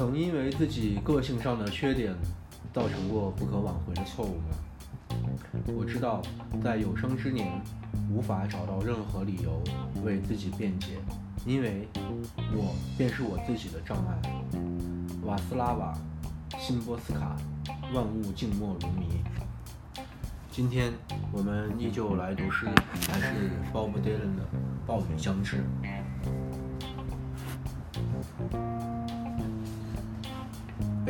[0.00, 2.14] 曾因为自己个性上的缺点，
[2.72, 4.56] 造成过不可挽回的错误吗？
[5.76, 6.22] 我知道，
[6.64, 7.60] 在有生之年，
[8.10, 9.62] 无法找到任何理由
[10.02, 10.92] 为自己辩解，
[11.44, 11.86] 因为
[12.56, 14.22] 我便是我自己的障碍。
[15.22, 15.94] 瓦斯拉瓦·
[16.58, 17.36] 辛波斯卡，
[17.92, 19.22] 万物静默如谜。
[20.50, 20.94] 今天
[21.30, 22.66] 我们依旧来读诗，
[23.06, 24.44] 还是 Bob Dylan 的
[24.86, 25.58] 《暴雨将至》。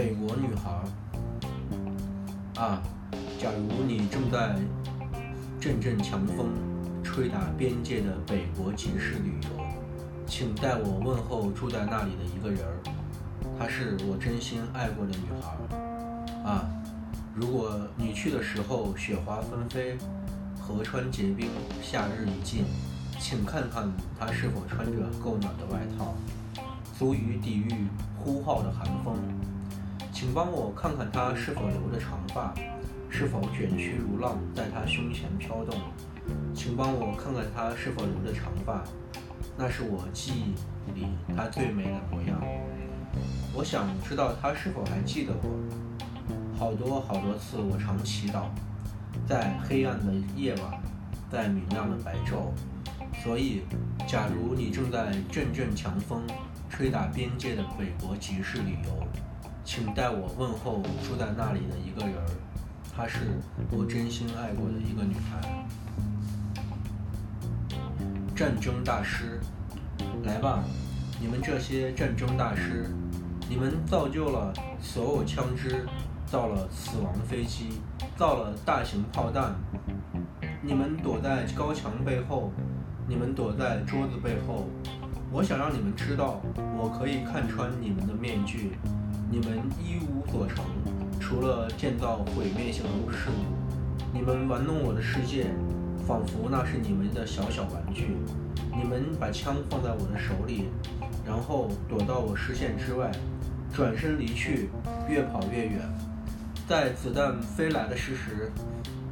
[0.00, 0.80] 北国女孩
[2.58, 2.82] 啊，
[3.38, 4.56] 假如你正在
[5.60, 6.48] 阵阵强风
[7.04, 9.48] 吹打边界的北国集市旅游，
[10.26, 12.80] 请代我问候住在那里的一个人儿，
[13.58, 16.64] 她是我真心爱过的女孩啊。
[17.34, 19.98] 如果你去的时候雪花纷飞，
[20.58, 21.50] 河川结冰，
[21.82, 22.64] 夏日已尽，
[23.18, 23.86] 请看看
[24.18, 26.14] 她是否穿着够暖的外套，
[26.98, 27.86] 足以抵御
[28.18, 29.14] 呼号的寒风。
[30.20, 32.54] 请帮我看看她是否留着长发，
[33.08, 35.74] 是否卷曲如浪在她胸前飘动。
[36.54, 38.84] 请帮我看看她是否留着长发，
[39.56, 42.38] 那是我记忆里她最美的模样。
[43.54, 45.58] 我想知道她是否还记得我。
[46.54, 48.42] 好多好多次，我常祈祷，
[49.26, 50.82] 在黑暗的夜晚，
[51.32, 52.52] 在明亮的白昼。
[53.24, 53.62] 所以，
[54.06, 56.22] 假如你正在阵阵强风
[56.68, 59.02] 吹打边界的北国集市旅游，
[59.72, 62.16] 请代我问候住在那里的一个人，
[62.92, 63.38] 她是
[63.70, 65.64] 我真心爱过的一个女孩。
[68.34, 69.38] 战争大师，
[70.24, 70.64] 来吧，
[71.20, 72.92] 你们这些战争大师，
[73.48, 75.86] 你们造就了所有枪支。
[76.26, 77.80] 造了死亡飞机，
[78.16, 79.54] 造了大型炮弹。
[80.62, 82.52] 你们躲在高墙背后，
[83.06, 84.66] 你们躲在桌子背后。
[85.30, 86.40] 我想让你们知道，
[86.76, 88.72] 我可以看穿你们的面具。
[89.32, 90.64] 你们一无所成，
[91.20, 94.02] 除了建造毁灭性的事物。
[94.12, 95.46] 你们玩弄我的世界，
[96.04, 98.16] 仿佛那是你们的小小玩具。
[98.76, 100.64] 你们把枪放在我的手里，
[101.24, 103.12] 然后躲到我视线之外，
[103.72, 104.68] 转身离去，
[105.08, 105.88] 越跑越远。
[106.68, 108.50] 在子弹飞来的事实，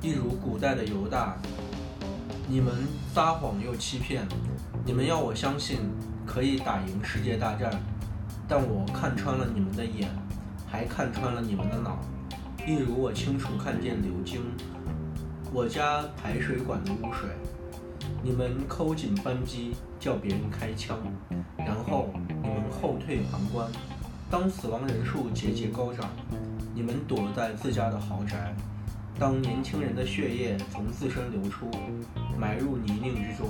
[0.03, 1.37] 一如古代的犹大。
[2.49, 2.75] 你们
[3.15, 4.27] 撒谎又欺骗，
[4.85, 5.79] 你们要我相信
[6.27, 7.71] 可以打赢世界大战，
[8.48, 10.09] 但我看穿了你们的眼，
[10.66, 11.98] 还看穿了你们的脑。
[12.66, 14.41] 例如我清楚看见流经
[15.53, 17.28] 我家排水管的污水。
[18.22, 20.98] 你们扣紧扳机，叫别人开枪，
[21.58, 23.69] 然后你们后退旁观。
[24.31, 26.08] 当死亡人数节节高涨。
[26.75, 28.54] 你们躲在自家的豪宅，
[29.19, 31.69] 当年轻人的血液从自身流出，
[32.38, 33.48] 埋入泥泞之中。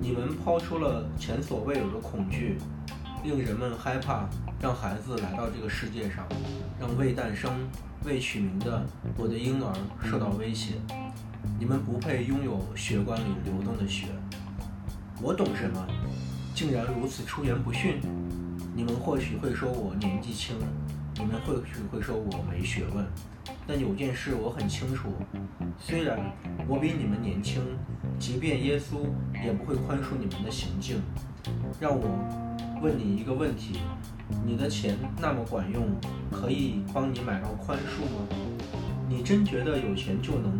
[0.00, 2.58] 你们抛出了前所未有的恐惧，
[3.22, 4.28] 令人们害怕，
[4.60, 6.26] 让孩子来到这个世界上，
[6.80, 7.52] 让未诞生、
[8.04, 8.84] 未取名的
[9.16, 9.72] 我的婴儿
[10.02, 10.74] 受到威胁。
[11.56, 14.08] 你们不配拥有血管里流动的血。
[15.20, 15.86] 我懂什么？
[16.52, 18.00] 竟然如此出言不逊。
[18.74, 20.56] 你们或许会说我年纪轻。
[21.14, 23.06] 你们或许会说我没学问，
[23.66, 25.08] 但有件事我很清楚：
[25.78, 26.18] 虽然
[26.66, 27.62] 我比你们年轻，
[28.18, 29.06] 即便耶稣
[29.44, 31.00] 也不会宽恕你们的行径。
[31.80, 32.04] 让我
[32.82, 33.78] 问你一个问题：
[34.44, 35.84] 你的钱那么管用，
[36.30, 38.28] 可以帮你买到宽恕吗？
[39.08, 40.58] 你真觉得有钱就能？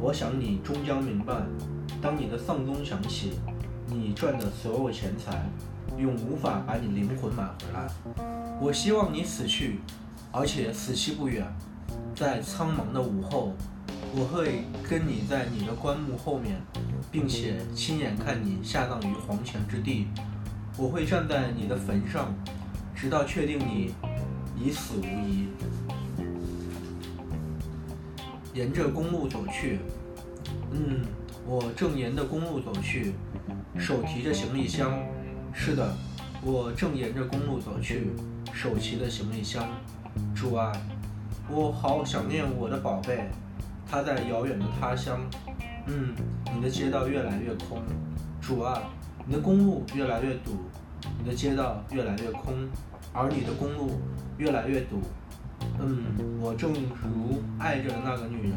[0.00, 1.34] 我想你终将明白，
[2.00, 3.32] 当你的丧钟响起，
[3.86, 5.44] 你赚的所有钱财。
[5.96, 7.88] 永无法把你灵魂买回来。
[8.60, 9.80] 我希望你死去，
[10.32, 11.46] 而且死期不远。
[12.14, 13.54] 在苍茫的午后，
[14.12, 16.60] 我会跟你在你的棺木后面，
[17.12, 20.08] 并且亲眼看你下葬于黄泉之地。
[20.76, 22.34] 我会站在你的坟上，
[22.94, 23.94] 直到确定你
[24.56, 25.48] 已死无疑。
[28.54, 29.78] 沿着公路走去，
[30.72, 31.04] 嗯，
[31.46, 33.12] 我正沿着公路走去，
[33.78, 34.98] 手提着行李箱。
[35.52, 35.96] 是的，
[36.42, 38.10] 我正沿着公路走去，
[38.52, 39.68] 手提着行李箱。
[40.38, 40.70] 主啊，
[41.50, 43.28] 我好想念我的宝贝，
[43.90, 45.18] 他在遥远的他乡。
[45.86, 46.14] 嗯，
[46.54, 47.82] 你的街道越来越空。
[48.40, 48.80] 主啊，
[49.26, 50.52] 你的公路越来越堵，
[51.18, 52.54] 你的街道越来越空，
[53.12, 54.00] 而你的公路
[54.36, 55.00] 越来越堵。
[55.80, 56.04] 嗯，
[56.40, 58.52] 我正如爱着那个女人，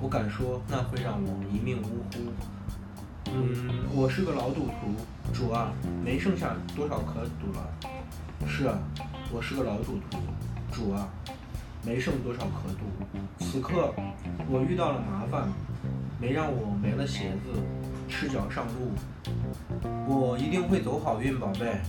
[0.00, 3.32] 我敢说那会让我一命呜呼。
[3.34, 5.72] 嗯，我是个老赌徒，主啊，
[6.04, 7.68] 没剩下多少可赌了。
[8.46, 8.78] 是啊，
[9.32, 10.18] 我是个老赌徒，
[10.78, 11.08] 主啊，
[11.84, 13.44] 没剩多少可赌。
[13.44, 13.92] 此刻
[14.48, 15.48] 我遇到了麻烦，
[16.20, 17.60] 没让我没了鞋子，
[18.08, 18.92] 赤脚上路。
[20.06, 21.80] 我一定会走好运，宝贝。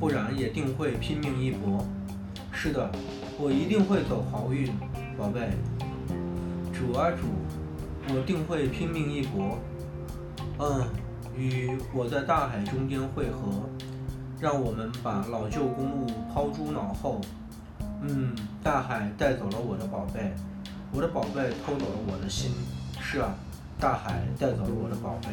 [0.00, 1.84] 不然也定会拼命一搏。
[2.50, 2.90] 是的，
[3.38, 4.68] 我一定会走好运，
[5.16, 5.50] 宝贝。
[6.72, 7.28] 主啊主，
[8.12, 9.58] 我定会拼命一搏。
[10.58, 10.88] 嗯，
[11.36, 13.68] 与我在大海中间汇合，
[14.40, 17.20] 让我们把老旧公路抛诸脑后。
[18.00, 20.32] 嗯，大海带走了我的宝贝，
[20.92, 22.52] 我的宝贝偷走了我的心。
[23.00, 23.34] 是啊，
[23.80, 25.28] 大海带走了我的宝贝，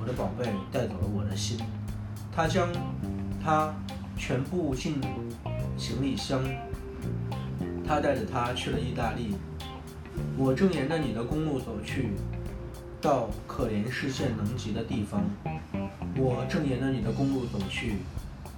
[0.00, 1.58] 我的宝贝带走了我的心。
[2.34, 2.68] 他将
[3.42, 3.74] 它
[4.16, 5.00] 全部进
[5.76, 6.42] 行李箱，
[7.86, 9.34] 他带着它去了意大利。
[10.36, 12.10] 我正沿着你的公路走去，
[13.00, 15.22] 到可怜视线能及的地方。
[16.16, 17.96] 我正沿着你的公路走去，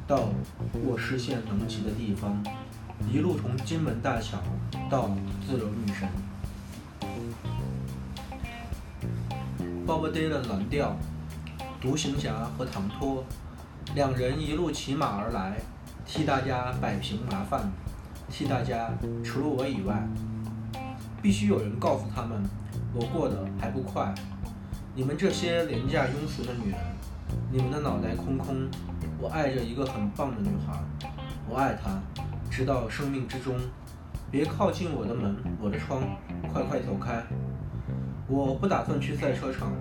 [0.07, 0.29] 到
[0.73, 2.43] 我视线能及的地方。
[3.07, 4.39] 一路从金门大桥
[4.91, 5.11] 到
[5.47, 6.09] 自由女神
[9.87, 10.97] ，Bob Dylan 蓝调，
[11.81, 13.25] 独行侠和唐托
[13.95, 15.59] 两人一路骑马而来，
[16.05, 17.71] 替大家摆平麻烦，
[18.29, 18.91] 替大家
[19.25, 20.07] 除了我以外，
[21.23, 22.43] 必须有人告诉他们，
[22.93, 24.15] 我过得还不快。
[24.95, 26.81] 你们这些廉价庸俗的女人，
[27.51, 28.69] 你们的脑袋空空。
[29.21, 30.79] 我爱着一个很棒的女孩，
[31.49, 32.18] 我爱她。
[32.51, 33.55] 直到生命之中，
[34.31, 36.03] 别靠近我的门，我的窗，
[36.53, 37.23] 快快走开！
[38.27, 39.73] 我不打算去赛车场，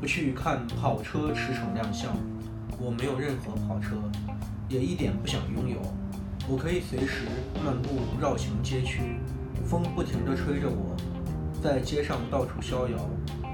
[0.00, 2.12] 不去看跑车驰骋亮相。
[2.80, 3.96] 我没有任何跑车，
[4.68, 5.80] 也一点不想拥有。
[6.48, 7.24] 我可以随时
[7.64, 9.18] 漫步绕行街区，
[9.64, 10.96] 风不停地吹着我，
[11.62, 12.96] 在街上到处逍遥，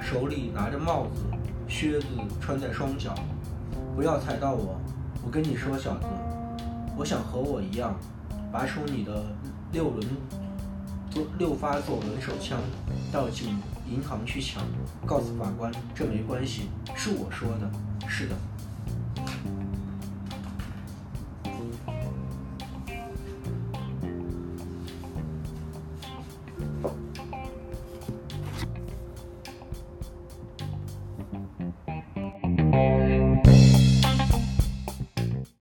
[0.01, 1.23] 手里拿着帽子，
[1.67, 2.07] 靴子
[2.41, 3.15] 穿在双脚。
[3.97, 4.79] 不要踩到我！
[5.25, 6.07] 我跟你说，小子，
[6.97, 7.97] 我想和我一样。
[8.55, 9.25] 拔出你的
[9.73, 10.07] 六轮
[11.11, 12.57] 左六发左轮手枪，
[13.11, 13.49] 到进
[13.91, 14.63] 银行去抢。
[15.05, 17.69] 告诉法官，这没关系，是我说的。
[18.09, 18.37] 是的。